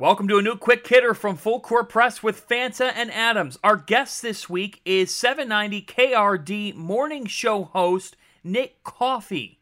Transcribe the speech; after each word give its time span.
Welcome 0.00 0.28
to 0.28 0.38
a 0.38 0.42
new 0.42 0.56
quick 0.56 0.88
hitter 0.88 1.12
from 1.12 1.36
Full 1.36 1.60
Court 1.60 1.90
Press 1.90 2.22
with 2.22 2.48
Fanta 2.48 2.90
and 2.96 3.12
Adams. 3.12 3.58
Our 3.62 3.76
guest 3.76 4.22
this 4.22 4.48
week 4.48 4.80
is 4.86 5.14
790 5.14 5.82
KRD 5.82 6.74
morning 6.74 7.26
show 7.26 7.64
host 7.64 8.16
Nick 8.42 8.82
Coffey. 8.82 9.60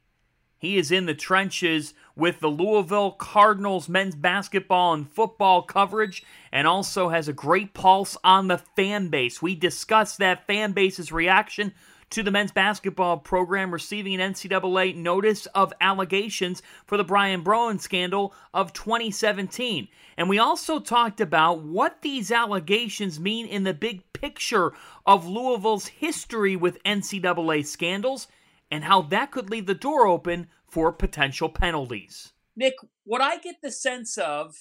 He 0.56 0.79
is 0.79 0.93
in 0.93 1.06
the 1.06 1.15
trenches 1.15 1.93
with 2.15 2.38
the 2.38 2.46
Louisville 2.46 3.10
Cardinals 3.10 3.88
men's 3.88 4.15
basketball 4.15 4.95
and 4.95 5.10
football 5.10 5.62
coverage 5.62 6.23
and 6.52 6.68
also 6.68 7.09
has 7.09 7.27
a 7.27 7.32
great 7.32 7.74
pulse 7.74 8.16
on 8.23 8.46
the 8.46 8.59
fan 8.59 9.09
base. 9.09 9.43
We 9.43 9.57
discuss 9.57 10.16
that 10.18 10.46
fan 10.46 10.70
base's 10.70 11.10
reaction 11.10 11.74
to 12.10 12.22
the 12.22 12.30
men's 12.30 12.52
basketball 12.52 13.18
program 13.18 13.72
receiving 13.72 14.20
an 14.20 14.32
NCAA 14.32 14.96
notice 14.96 15.46
of 15.46 15.72
allegations 15.80 16.62
for 16.86 16.96
the 16.96 17.04
Brian 17.04 17.42
Bowen 17.42 17.78
scandal 17.78 18.34
of 18.54 18.72
2017. 18.72 19.88
And 20.16 20.28
we 20.28 20.38
also 20.38 20.80
talked 20.80 21.20
about 21.20 21.62
what 21.62 22.02
these 22.02 22.32
allegations 22.32 23.20
mean 23.20 23.46
in 23.46 23.65
the 23.65 23.74
big 23.74 24.10
picture 24.12 24.73
of 25.06 25.26
Louisville's 25.26 25.88
history 25.88 26.56
with 26.56 26.82
NCAA 26.84 27.66
scandals 27.66 28.28
and 28.70 28.84
how 28.84 29.02
that 29.02 29.30
could 29.30 29.50
leave 29.50 29.66
the 29.66 29.74
door 29.74 30.06
open 30.06 30.48
for 30.66 30.93
potential 30.93 31.48
penalties. 31.48 32.32
Nick, 32.56 32.74
what 33.04 33.20
I 33.20 33.38
get 33.38 33.56
the 33.62 33.70
sense 33.70 34.18
of 34.18 34.56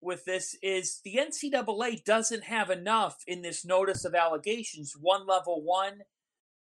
with 0.00 0.24
this 0.24 0.56
is 0.62 1.00
the 1.04 1.16
NCAA 1.16 2.04
doesn't 2.04 2.44
have 2.44 2.70
enough 2.70 3.22
in 3.26 3.42
this 3.42 3.64
notice 3.64 4.04
of 4.04 4.14
allegations, 4.14 4.96
one 4.98 5.26
level 5.26 5.62
one 5.62 6.02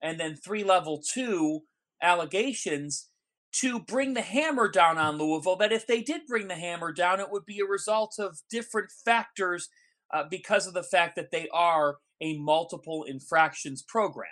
and 0.02 0.19
then 0.19 0.36
three 0.36 0.64
level 0.64 1.02
two 1.02 1.61
allegations 2.02 3.09
to 3.52 3.80
bring 3.80 4.14
the 4.14 4.22
hammer 4.22 4.69
down 4.69 4.97
on 4.97 5.17
Louisville. 5.17 5.55
That 5.55 5.72
if 5.72 5.88
they 5.88 6.02
did 6.02 6.22
bring 6.28 6.47
the 6.47 6.55
hammer 6.55 6.92
down, 6.92 7.19
it 7.19 7.31
would 7.31 7.45
be 7.45 7.59
a 7.59 7.66
result 7.66 8.16
of 8.20 8.39
different 8.50 8.92
factors 8.92 9.70
uh, 10.14 10.23
because 10.30 10.67
of 10.67 10.73
the 10.73 10.83
fact 10.83 11.16
that 11.16 11.31
they 11.31 11.47
are 11.53 11.97
a 12.22 12.38
multiple 12.38 13.03
infractions 13.03 13.81
program. 13.81 14.30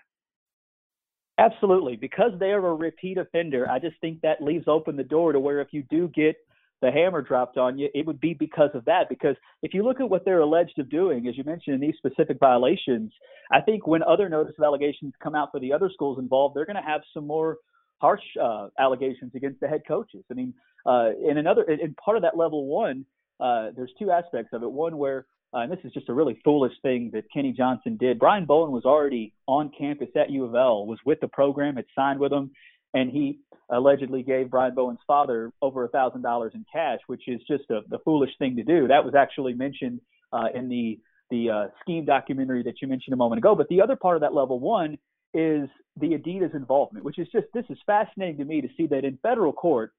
Absolutely. 1.40 1.96
Because 1.96 2.32
they 2.40 2.52
are 2.52 2.66
a 2.66 2.74
repeat 2.74 3.18
offender, 3.18 3.70
I 3.70 3.80
just 3.80 3.96
think 4.02 4.22
that 4.22 4.42
leaves 4.42 4.68
open 4.68 4.96
the 4.96 5.04
door 5.04 5.34
to 5.34 5.40
where 5.40 5.62
if 5.62 5.68
you 5.72 5.84
do 5.90 6.08
get 6.10 6.36
the 6.82 6.92
hammer 6.92 7.22
dropped 7.22 7.58
on 7.58 7.78
you, 7.78 7.90
it 7.94 8.06
would 8.06 8.20
be 8.20 8.34
because 8.34 8.70
of 8.74 8.86
that. 8.86 9.10
Because 9.10 9.36
if 9.64 9.74
you 9.74 9.84
look 9.84 10.00
at 10.00 10.10
what 10.10 10.26
they're 10.26 10.42
alleged 10.42 10.78
of 10.80 10.90
doing, 10.90 11.28
as 11.28 11.38
you 11.38 11.44
mentioned 11.44 11.76
in 11.76 11.82
these 11.82 11.96
specific 11.98 12.38
violations, 12.40 13.12
I 13.52 13.62
think 13.62 13.88
when 13.88 14.04
other 14.04 14.30
notice 14.30 14.54
of 14.58 14.64
allegations 14.64 15.14
come 15.22 15.36
out 15.36 15.50
for 15.52 15.60
the 15.60 15.74
other 15.74 15.90
schools 15.94 16.20
involved, 16.20 16.56
they're 16.56 16.66
going 16.66 16.76
to 16.76 16.82
have 16.82 17.02
some 17.14 17.26
more 17.26 17.58
harsh 18.00 18.22
uh, 18.42 18.68
allegations 18.80 19.32
against 19.36 19.60
the 19.60 19.68
head 19.68 19.82
coaches. 19.88 20.24
I 20.30 20.36
mean, 20.36 20.54
uh, 20.86 21.10
in 21.28 21.38
another, 21.38 21.64
in 21.64 21.96
part 21.96 22.18
of 22.18 22.24
that 22.24 22.38
level 22.38 22.66
one, 22.68 23.06
uh, 23.40 23.70
there's 23.76 23.92
two 24.00 24.12
aspects 24.12 24.52
of 24.54 24.64
it. 24.64 24.72
One 24.72 24.98
where, 24.98 25.26
uh, 25.54 25.60
and 25.60 25.72
this 25.72 25.80
is 25.84 25.94
just 25.94 26.10
a 26.10 26.14
really 26.14 26.40
foolish 26.44 26.74
thing 26.82 27.10
that 27.14 27.24
Kenny 27.34 27.54
Johnson 27.54 27.98
did. 27.98 28.20
Brian 28.20 28.46
Bowen 28.46 28.72
was 28.72 28.86
already 28.86 29.34
on 29.48 29.72
campus 29.78 30.10
at 30.16 30.30
U 30.30 30.46
of 30.46 30.56
L, 30.56 30.86
was 30.86 31.00
with 31.06 31.20
the 31.22 31.28
program, 31.28 31.76
had 31.76 31.86
signed 31.96 32.20
with 32.20 32.32
them, 32.32 32.52
and 32.98 33.12
he 33.12 33.40
allegedly 33.70 34.24
gave 34.24 34.50
Brian 34.50 34.74
Bowen's 34.74 35.00
father 35.06 35.52
over 35.62 35.84
a 35.84 35.90
thousand 35.90 36.22
dollars 36.22 36.54
in 36.56 36.66
cash, 36.72 37.00
which 37.08 37.28
is 37.28 37.40
just 37.48 37.66
a, 37.70 37.82
foolish 38.04 38.32
thing 38.40 38.56
to 38.56 38.64
do. 38.64 38.88
That 38.88 39.04
was 39.04 39.14
actually 39.16 39.54
mentioned 39.54 40.02
uh, 40.34 40.48
in 40.54 40.70
the 40.70 41.00
the 41.30 41.50
uh, 41.50 41.68
scheme 41.82 42.06
documentary 42.06 42.64
that 42.64 42.82
you 42.82 42.88
mentioned 42.88 43.14
a 43.14 43.18
moment 43.18 43.40
ago. 43.40 43.54
But 43.54 43.68
the 43.68 43.82
other 43.82 43.98
part 43.98 44.16
of 44.16 44.22
that 44.22 44.34
level 44.34 44.60
one 44.60 44.98
is 45.34 45.68
the 46.00 46.12
Adidas 46.18 46.56
involvement, 46.56 47.04
which 47.04 47.20
is 47.20 47.28
just 47.32 47.48
this 47.54 47.66
is 47.70 47.78
fascinating 47.86 48.38
to 48.38 48.46
me 48.46 48.62
to 48.62 48.70
see 48.78 48.88
that 48.88 49.04
in 49.04 49.20
federal 49.22 49.54
court 49.54 49.92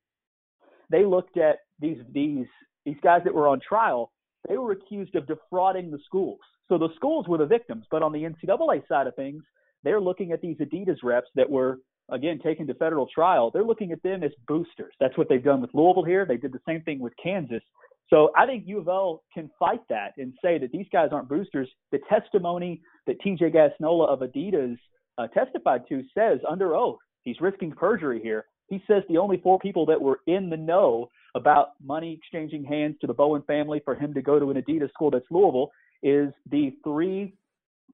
they 0.91 1.05
looked 1.05 1.37
at 1.37 1.59
these 1.79 1.99
these 2.13 2.47
these 2.85 2.97
guys 3.03 3.21
that 3.25 3.35
were 3.35 3.49
on 3.49 3.61
trial. 3.61 4.11
They 4.49 4.57
were 4.57 4.73
accused 4.73 5.15
of 5.15 5.27
defrauding 5.27 5.91
the 5.91 5.99
schools. 6.07 6.41
So 6.69 6.79
the 6.79 6.89
schools 6.97 7.27
were 7.29 7.39
the 7.39 7.47
victims, 7.47 7.85
but 7.91 8.03
on 8.03 8.13
the 8.13 8.23
NCAA 8.23 8.87
side 8.89 9.07
of 9.07 9.15
things, 9.15 9.43
they're 9.83 10.01
looking 10.01 10.33
at 10.33 10.41
these 10.41 10.57
Adidas 10.57 10.99
reps 11.03 11.29
that 11.35 11.49
were 11.51 11.79
again 12.11 12.39
taken 12.43 12.67
to 12.67 12.75
federal 12.75 13.07
trial, 13.07 13.51
they're 13.51 13.65
looking 13.65 13.93
at 13.93 14.03
them 14.03 14.23
as 14.23 14.33
boosters. 14.47 14.95
That's 15.01 15.17
what 15.17 15.29
they've 15.29 15.43
done 15.43 15.61
with 15.61 15.71
Louisville 15.75 16.05
here. 16.05 16.25
They 16.25 16.37
did 16.37 16.53
the 16.53 16.61
same 16.67 16.83
thing 16.83 17.01
with 17.01 17.13
Kansas. 17.23 17.63
So 18.11 18.31
I 18.37 18.47
think 18.47 18.65
U 18.67 18.79
of 18.79 18.89
L 18.89 19.23
can 19.35 19.51
fight 19.59 19.83
that 19.91 20.13
and 20.17 20.33
say 20.43 20.59
that 20.59 20.73
these 20.73 20.87
guys 20.93 21.11
aren't 21.13 21.29
boosters. 21.29 21.69
The 21.93 21.99
testimony 22.09 22.81
that 23.07 23.21
TJ 23.21 23.55
Gassnola 23.55 24.09
of 24.09 24.21
Adidas 24.21 24.79
uh, 25.19 25.27
testified 25.29 25.83
to 25.89 26.03
says 26.17 26.39
under 26.49 26.75
oath 26.75 26.99
he's 27.25 27.41
risking 27.41 27.73
perjury 27.73 28.21
here. 28.23 28.47
He 28.69 28.83
says 28.87 29.03
the 29.09 29.19
only 29.19 29.39
four 29.43 29.59
people 29.59 29.87
that 29.87 30.01
were 30.01 30.21
in 30.27 30.51
the 30.51 30.57
know 30.57 31.09
about 31.35 31.73
money 31.83 32.19
exchanging 32.19 32.65
hands 32.65 32.97
to 33.01 33.07
the 33.07 33.15
Bowen 33.15 33.43
family 33.43 33.81
for 33.85 33.95
him 33.95 34.15
to 34.15 34.23
go 34.23 34.39
to 34.39 34.51
an 34.51 34.63
Adidas 34.63 34.91
school 34.91 35.11
that's 35.11 35.27
Louisville 35.31 35.71
is 36.03 36.33
the 36.51 36.75
three 36.85 37.35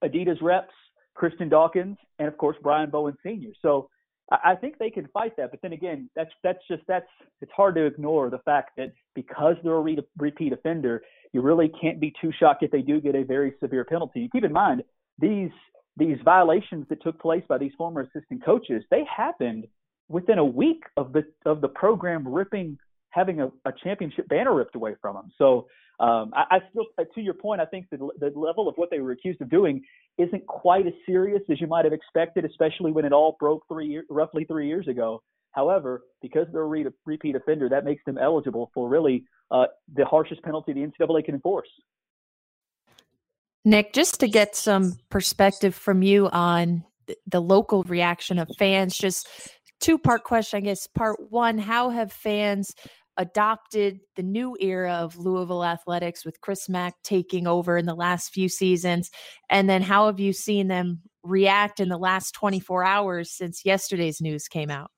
Adidas 0.02 0.40
reps, 0.40 0.72
Christian 1.14 1.48
Dawkins, 1.48 1.96
and 2.18 2.28
of 2.28 2.36
course 2.36 2.56
Brian 2.62 2.90
Bowen 2.90 3.16
Sr. 3.22 3.50
So 3.62 3.88
I 4.30 4.54
think 4.54 4.78
they 4.78 4.90
can 4.90 5.06
fight 5.08 5.36
that, 5.36 5.50
but 5.50 5.60
then 5.60 5.74
again, 5.74 6.08
that's 6.16 6.30
that's 6.42 6.60
just 6.66 6.82
that's 6.88 7.06
it's 7.42 7.52
hard 7.52 7.74
to 7.74 7.84
ignore 7.84 8.30
the 8.30 8.38
fact 8.38 8.70
that 8.78 8.92
because 9.14 9.56
they're 9.62 9.74
a 9.74 9.80
re- 9.80 9.98
repeat 10.18 10.52
offender, 10.52 11.02
you 11.32 11.42
really 11.42 11.70
can't 11.80 12.00
be 12.00 12.12
too 12.20 12.32
shocked 12.38 12.62
if 12.62 12.70
they 12.70 12.80
do 12.80 13.00
get 13.00 13.14
a 13.14 13.22
very 13.22 13.54
severe 13.60 13.84
penalty. 13.84 14.28
Keep 14.32 14.44
in 14.44 14.52
mind 14.52 14.82
these 15.18 15.50
these 15.96 16.16
violations 16.24 16.86
that 16.88 17.02
took 17.02 17.20
place 17.20 17.44
by 17.48 17.58
these 17.58 17.72
former 17.76 18.00
assistant 18.00 18.44
coaches, 18.44 18.82
they 18.90 19.04
happened 19.04 19.66
within 20.08 20.38
a 20.38 20.44
week 20.44 20.84
of 20.96 21.12
the 21.12 21.24
of 21.44 21.60
the 21.60 21.68
program 21.68 22.26
ripping 22.26 22.78
having 23.14 23.40
a, 23.40 23.46
a 23.64 23.72
championship 23.82 24.28
banner 24.28 24.54
ripped 24.54 24.74
away 24.74 24.94
from 25.00 25.14
them. 25.14 25.30
So 25.38 25.66
um, 26.00 26.32
I, 26.34 26.56
I, 26.56 26.58
still, 26.70 26.86
to 27.14 27.20
your 27.20 27.34
point, 27.34 27.60
I 27.60 27.66
think 27.66 27.86
the, 27.90 27.98
the 28.18 28.32
level 28.38 28.68
of 28.68 28.74
what 28.76 28.90
they 28.90 29.00
were 29.00 29.12
accused 29.12 29.40
of 29.40 29.48
doing 29.48 29.82
isn't 30.18 30.46
quite 30.46 30.86
as 30.86 30.92
serious 31.06 31.42
as 31.50 31.60
you 31.60 31.66
might 31.66 31.84
have 31.84 31.94
expected, 31.94 32.44
especially 32.44 32.90
when 32.92 33.04
it 33.04 33.12
all 33.12 33.36
broke 33.38 33.62
three 33.68 34.00
roughly 34.10 34.44
three 34.44 34.66
years 34.66 34.88
ago. 34.88 35.22
However, 35.52 36.02
because 36.20 36.46
they're 36.52 36.62
a 36.62 36.66
re- 36.66 36.86
repeat 37.06 37.36
offender, 37.36 37.68
that 37.68 37.84
makes 37.84 38.04
them 38.04 38.18
eligible 38.18 38.70
for 38.74 38.88
really 38.88 39.24
uh, 39.52 39.66
the 39.94 40.04
harshest 40.04 40.42
penalty 40.42 40.72
the 40.72 40.80
NCAA 40.80 41.24
can 41.24 41.36
enforce. 41.36 41.68
Nick, 43.64 43.92
just 43.92 44.20
to 44.20 44.28
get 44.28 44.56
some 44.56 44.98
perspective 45.10 45.74
from 45.74 46.02
you 46.02 46.28
on 46.30 46.84
the 47.26 47.40
local 47.40 47.84
reaction 47.84 48.38
of 48.38 48.48
fans, 48.58 48.96
just 48.96 49.28
two 49.80 49.96
part 49.96 50.24
question, 50.24 50.58
I 50.58 50.60
guess. 50.60 50.86
Part 50.88 51.30
one, 51.30 51.58
how 51.58 51.90
have 51.90 52.12
fans 52.12 52.74
adopted 53.16 54.00
the 54.16 54.22
new 54.22 54.56
era 54.60 54.94
of 54.94 55.16
Louisville 55.16 55.64
athletics 55.64 56.24
with 56.24 56.40
Chris 56.40 56.68
Mack 56.68 56.94
taking 57.02 57.46
over 57.46 57.76
in 57.76 57.86
the 57.86 57.94
last 57.94 58.32
few 58.32 58.48
seasons? 58.48 59.10
And 59.50 59.68
then 59.68 59.82
how 59.82 60.06
have 60.06 60.20
you 60.20 60.32
seen 60.32 60.68
them 60.68 61.02
react 61.22 61.80
in 61.80 61.88
the 61.88 61.98
last 61.98 62.32
24 62.32 62.84
hours 62.84 63.30
since 63.30 63.64
yesterday's 63.64 64.20
news 64.20 64.48
came 64.48 64.70
out? 64.70 64.90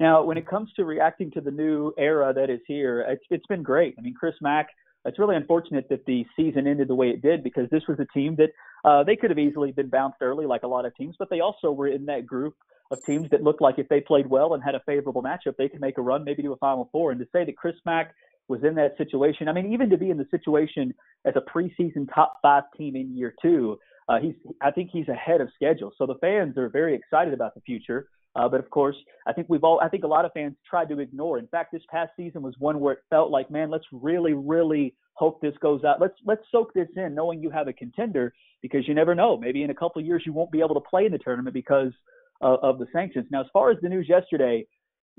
Now, 0.00 0.24
when 0.24 0.36
it 0.36 0.46
comes 0.46 0.72
to 0.74 0.84
reacting 0.84 1.30
to 1.32 1.40
the 1.40 1.52
new 1.52 1.92
era 1.96 2.32
that 2.34 2.50
is 2.50 2.60
here, 2.66 3.02
it's, 3.08 3.24
it's 3.30 3.46
been 3.46 3.62
great. 3.62 3.94
I 3.98 4.02
mean, 4.02 4.14
Chris 4.14 4.34
Mack, 4.40 4.68
it's 5.04 5.18
really 5.18 5.36
unfortunate 5.36 5.88
that 5.90 6.06
the 6.06 6.24
season 6.36 6.66
ended 6.66 6.88
the 6.88 6.94
way 6.94 7.08
it 7.08 7.22
did 7.22 7.42
because 7.42 7.68
this 7.70 7.82
was 7.88 7.98
a 8.00 8.06
team 8.06 8.36
that 8.36 8.50
uh, 8.84 9.04
they 9.04 9.16
could 9.16 9.30
have 9.30 9.38
easily 9.38 9.72
been 9.72 9.88
bounced 9.88 10.18
early, 10.20 10.46
like 10.46 10.62
a 10.62 10.66
lot 10.66 10.84
of 10.84 10.94
teams, 10.96 11.16
but 11.18 11.28
they 11.30 11.40
also 11.40 11.70
were 11.70 11.88
in 11.88 12.06
that 12.06 12.26
group 12.26 12.54
of 12.90 13.04
teams 13.04 13.28
that 13.30 13.42
looked 13.42 13.60
like 13.60 13.78
if 13.78 13.88
they 13.88 14.00
played 14.00 14.26
well 14.26 14.54
and 14.54 14.62
had 14.62 14.74
a 14.74 14.80
favorable 14.86 15.22
matchup, 15.22 15.56
they 15.56 15.68
could 15.68 15.80
make 15.80 15.98
a 15.98 16.02
run, 16.02 16.24
maybe 16.24 16.42
to 16.42 16.52
a 16.52 16.56
Final 16.56 16.88
Four. 16.92 17.10
And 17.10 17.20
to 17.20 17.26
say 17.32 17.44
that 17.44 17.56
Chris 17.56 17.76
Mack 17.84 18.14
was 18.48 18.62
in 18.62 18.74
that 18.74 18.96
situation, 18.98 19.48
I 19.48 19.52
mean, 19.52 19.72
even 19.72 19.90
to 19.90 19.96
be 19.96 20.10
in 20.10 20.18
the 20.18 20.26
situation 20.30 20.94
as 21.24 21.34
a 21.36 21.40
preseason 21.40 22.08
top 22.14 22.38
five 22.42 22.64
team 22.76 22.96
in 22.96 23.16
year 23.16 23.34
two, 23.40 23.78
uh, 24.08 24.18
he's 24.20 24.34
I 24.60 24.70
think 24.70 24.90
he's 24.92 25.08
ahead 25.08 25.40
of 25.40 25.48
schedule. 25.54 25.92
So 25.96 26.06
the 26.06 26.16
fans 26.20 26.58
are 26.58 26.68
very 26.68 26.94
excited 26.94 27.32
about 27.32 27.54
the 27.54 27.62
future. 27.62 28.08
Uh, 28.36 28.48
but 28.48 28.60
of 28.60 28.68
course, 28.70 28.96
I 29.26 29.32
think 29.32 29.48
we've 29.48 29.62
all 29.62 29.80
I 29.80 29.88
think 29.88 30.04
a 30.04 30.08
lot 30.08 30.24
of 30.24 30.32
fans 30.32 30.56
tried 30.68 30.88
to 30.88 30.98
ignore. 30.98 31.38
In 31.38 31.46
fact, 31.46 31.72
this 31.72 31.82
past 31.90 32.12
season 32.16 32.42
was 32.42 32.54
one 32.58 32.80
where 32.80 32.94
it 32.94 33.00
felt 33.10 33.30
like, 33.30 33.50
man, 33.50 33.70
let's 33.70 33.84
really, 33.92 34.32
really 34.32 34.94
hope 35.14 35.40
this 35.40 35.54
goes 35.60 35.84
out. 35.84 36.00
Let's 36.00 36.14
let's 36.24 36.42
soak 36.50 36.74
this 36.74 36.88
in, 36.96 37.14
knowing 37.14 37.42
you 37.42 37.50
have 37.50 37.68
a 37.68 37.72
contender, 37.72 38.34
because 38.62 38.88
you 38.88 38.94
never 38.94 39.14
know. 39.14 39.36
Maybe 39.36 39.62
in 39.62 39.70
a 39.70 39.74
couple 39.74 40.00
of 40.00 40.06
years 40.06 40.22
you 40.26 40.32
won't 40.32 40.50
be 40.50 40.60
able 40.60 40.74
to 40.74 40.80
play 40.80 41.06
in 41.06 41.12
the 41.12 41.18
tournament 41.18 41.54
because 41.54 41.92
of, 42.40 42.58
of 42.62 42.78
the 42.78 42.86
sanctions. 42.92 43.26
Now, 43.30 43.42
as 43.42 43.46
far 43.52 43.70
as 43.70 43.78
the 43.82 43.88
news 43.88 44.08
yesterday, 44.08 44.66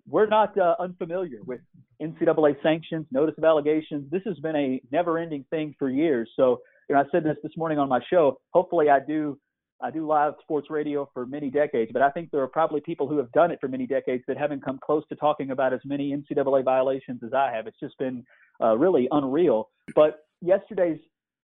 we're 0.07 0.27
not 0.27 0.57
uh, 0.57 0.75
unfamiliar 0.79 1.39
with 1.45 1.61
NCAA 2.01 2.61
sanctions, 2.61 3.05
notice 3.11 3.35
of 3.37 3.43
allegations. 3.43 4.09
This 4.11 4.21
has 4.25 4.37
been 4.39 4.55
a 4.55 4.81
never-ending 4.91 5.45
thing 5.49 5.73
for 5.79 5.89
years. 5.89 6.29
So, 6.35 6.59
you 6.89 6.95
know, 6.95 7.01
I 7.01 7.05
said 7.11 7.23
this 7.23 7.37
this 7.43 7.53
morning 7.55 7.79
on 7.79 7.87
my 7.87 8.01
show. 8.09 8.39
Hopefully, 8.51 8.89
I 8.89 8.99
do 8.99 9.39
I 9.81 9.91
do 9.91 10.07
live 10.07 10.33
sports 10.41 10.69
radio 10.69 11.09
for 11.13 11.25
many 11.25 11.49
decades, 11.49 11.91
but 11.91 12.01
I 12.01 12.09
think 12.09 12.31
there 12.31 12.41
are 12.41 12.47
probably 12.47 12.81
people 12.81 13.07
who 13.07 13.17
have 13.17 13.31
done 13.33 13.51
it 13.51 13.59
for 13.59 13.67
many 13.67 13.85
decades 13.85 14.23
that 14.27 14.37
haven't 14.37 14.63
come 14.63 14.79
close 14.83 15.03
to 15.09 15.15
talking 15.15 15.51
about 15.51 15.73
as 15.73 15.81
many 15.83 16.15
NCAA 16.15 16.63
violations 16.63 17.21
as 17.23 17.33
I 17.33 17.51
have. 17.53 17.67
It's 17.67 17.79
just 17.79 17.97
been 17.97 18.25
uh, 18.61 18.77
really 18.77 19.07
unreal. 19.11 19.69
But 19.93 20.25
yesterday's 20.41 20.99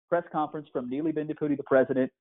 press 0.09 0.23
conference 0.31 0.67
from 0.71 0.89
Neeli 0.89 1.13
Bendapudi, 1.13 1.57
the 1.57 1.63
president, 1.63 2.11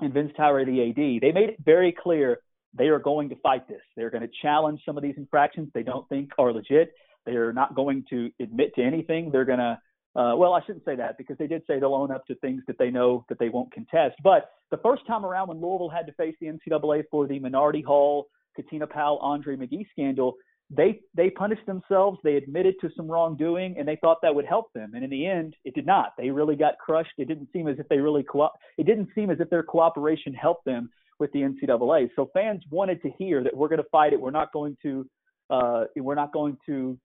and 0.00 0.12
Vince 0.12 0.32
Tyra, 0.38 0.64
the 0.64 0.90
AD, 0.90 1.20
they 1.20 1.32
made 1.32 1.50
it 1.50 1.56
very 1.64 1.92
clear 1.92 2.38
they 2.76 2.88
are 2.88 2.98
going 2.98 3.28
to 3.30 3.36
fight 3.36 3.66
this. 3.68 3.80
They're 3.96 4.10
going 4.10 4.22
to 4.22 4.30
challenge 4.42 4.80
some 4.84 4.96
of 4.96 5.02
these 5.02 5.14
infractions 5.16 5.70
they 5.74 5.82
don't 5.82 6.08
think 6.08 6.30
are 6.38 6.52
legit. 6.52 6.92
They 7.26 7.32
are 7.32 7.52
not 7.52 7.74
going 7.74 8.04
to 8.10 8.30
admit 8.40 8.74
to 8.76 8.82
anything. 8.82 9.30
They're 9.30 9.44
going 9.44 9.58
to, 9.58 9.78
uh, 10.16 10.34
well, 10.36 10.54
I 10.54 10.60
shouldn't 10.64 10.84
say 10.84 10.96
that 10.96 11.18
because 11.18 11.36
they 11.38 11.46
did 11.46 11.62
say 11.66 11.78
they'll 11.78 11.94
own 11.94 12.10
up 12.10 12.26
to 12.26 12.34
things 12.36 12.62
that 12.66 12.78
they 12.78 12.90
know 12.90 13.24
that 13.28 13.38
they 13.38 13.48
won't 13.48 13.72
contest. 13.72 14.16
But 14.24 14.50
the 14.70 14.78
first 14.78 15.06
time 15.06 15.24
around 15.24 15.48
when 15.48 15.60
Louisville 15.60 15.90
had 15.90 16.06
to 16.06 16.12
face 16.12 16.34
the 16.40 16.46
NCAA 16.46 17.04
for 17.10 17.26
the 17.26 17.38
Minardi 17.38 17.84
Hall, 17.84 18.28
Katina 18.56 18.86
Powell, 18.86 19.18
Andre 19.18 19.56
McGee 19.56 19.86
scandal, 19.92 20.34
they 20.70 21.00
they 21.14 21.30
punished 21.30 21.64
themselves. 21.66 22.18
They 22.22 22.34
admitted 22.34 22.74
to 22.80 22.90
some 22.96 23.10
wrongdoing, 23.10 23.76
and 23.78 23.88
they 23.88 23.96
thought 23.96 24.18
that 24.22 24.34
would 24.34 24.44
help 24.44 24.72
them. 24.74 24.92
And 24.94 25.02
in 25.02 25.10
the 25.10 25.26
end, 25.26 25.56
it 25.64 25.74
did 25.74 25.86
not. 25.86 26.12
They 26.18 26.30
really 26.30 26.56
got 26.56 26.78
crushed. 26.78 27.12
It 27.16 27.28
didn't 27.28 27.48
seem 27.52 27.68
as 27.68 27.78
if 27.78 27.88
they 27.88 27.98
really 27.98 28.22
co- 28.22 28.50
it 28.76 28.84
didn't 28.84 29.08
seem 29.14 29.30
as 29.30 29.40
if 29.40 29.48
their 29.48 29.62
cooperation 29.62 30.34
helped 30.34 30.66
them 30.66 30.90
with 31.18 31.32
the 31.32 31.40
NCAA. 31.40 32.10
So 32.16 32.30
fans 32.34 32.62
wanted 32.70 33.00
to 33.02 33.10
hear 33.18 33.42
that 33.42 33.56
we're 33.56 33.68
going 33.68 33.82
to 33.82 33.88
fight 33.90 34.12
it. 34.12 34.20
We're 34.20 34.30
not 34.30 34.52
going 34.52 34.76
to 34.82 35.08
uh, 35.50 35.84
we're 35.96 36.14
not 36.14 36.32
going 36.32 36.58
to 36.66 36.98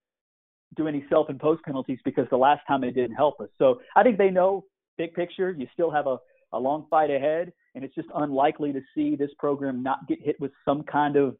do 0.76 0.88
any 0.88 1.04
self-imposed 1.08 1.62
penalties 1.62 1.98
because 2.04 2.26
the 2.30 2.36
last 2.36 2.62
time 2.66 2.84
it 2.84 2.92
didn't 2.92 3.16
help 3.16 3.40
us. 3.40 3.48
So 3.58 3.80
I 3.96 4.02
think 4.02 4.18
they 4.18 4.30
know 4.30 4.64
big 4.96 5.14
picture. 5.14 5.54
You 5.56 5.66
still 5.74 5.90
have 5.90 6.06
a 6.06 6.18
a 6.52 6.58
long 6.58 6.86
fight 6.88 7.10
ahead, 7.10 7.52
and 7.74 7.84
it's 7.84 7.94
just 7.94 8.08
unlikely 8.14 8.72
to 8.72 8.80
see 8.94 9.16
this 9.16 9.30
program 9.38 9.82
not 9.82 10.06
get 10.08 10.22
hit 10.22 10.40
with 10.40 10.52
some 10.64 10.84
kind 10.84 11.16
of 11.16 11.36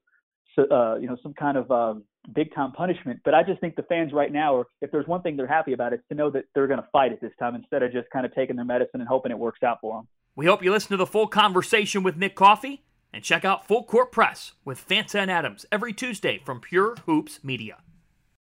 uh, 0.59 0.97
you 0.97 1.07
know 1.07 1.17
some 1.23 1.35
kind 1.35 1.57
of 1.57 1.71
um, 1.71 2.05
big 2.35 2.55
time 2.55 2.73
punishment. 2.73 3.21
But 3.25 3.35
I 3.35 3.43
just 3.43 3.61
think 3.61 3.77
the 3.77 3.85
fans 3.85 4.13
right 4.13 4.33
now 4.33 4.57
are, 4.57 4.65
if 4.81 4.91
there's 4.91 5.07
one 5.07 5.23
thing 5.23 5.37
they're 5.37 5.47
happy 5.47 5.73
about, 5.73 5.93
it's 5.93 6.07
to 6.09 6.15
know 6.15 6.31
that 6.31 6.45
they're 6.55 6.67
going 6.67 6.81
to 6.81 6.89
fight 6.93 7.13
it 7.13 7.21
this 7.21 7.33
time 7.39 7.55
instead 7.55 7.83
of 7.83 7.93
just 7.93 8.11
kind 8.11 8.27
of 8.27 8.35
taking 8.35 8.57
their 8.57 8.65
medicine 8.65 9.01
and 9.01 9.09
hoping 9.09 9.33
it 9.33 9.39
works 9.39 9.63
out 9.63 9.79
for 9.81 9.99
them. 9.99 10.09
We 10.37 10.47
hope 10.47 10.65
you 10.65 10.73
listen 10.73 10.91
to 10.91 10.97
the 10.97 11.07
full 11.07 11.29
conversation 11.29 12.03
with 12.03 12.17
Nick 12.17 12.35
Coffey 12.35 12.83
and 13.13 13.23
check 13.23 13.45
out 13.45 13.69
Full 13.69 13.85
Court 13.85 14.11
Press 14.11 14.53
with 14.65 14.87
Fanta 14.87 15.21
and 15.21 15.31
Adams 15.31 15.65
every 15.71 15.93
Tuesday 15.93 16.41
from 16.45 16.61
Pure 16.61 16.97
Hoops 17.07 17.39
Media. 17.45 17.79